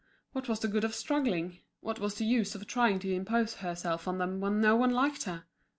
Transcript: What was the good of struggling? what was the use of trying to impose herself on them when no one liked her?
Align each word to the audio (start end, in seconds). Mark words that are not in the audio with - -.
What 0.31 0.49
was 0.49 0.61
the 0.61 0.67
good 0.67 0.83
of 0.83 0.95
struggling? 0.95 1.59
what 1.81 1.99
was 1.99 2.15
the 2.15 2.25
use 2.25 2.55
of 2.55 2.65
trying 2.65 2.97
to 3.01 3.13
impose 3.13 3.57
herself 3.57 4.07
on 4.07 4.17
them 4.17 4.39
when 4.41 4.59
no 4.59 4.75
one 4.75 4.89
liked 4.89 5.25
her? 5.25 5.43